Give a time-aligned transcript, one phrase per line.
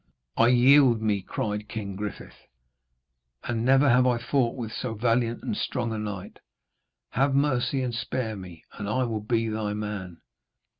[0.35, 2.47] 'I yield me!' cried King Griffith,
[3.43, 6.39] 'and never have I fought with so valiant and strong a knight.
[7.09, 10.19] Have mercy and spare me, and I will be thy man.'